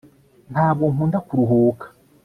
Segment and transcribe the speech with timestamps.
[0.51, 1.85] ntabwo nkunda kuruhuka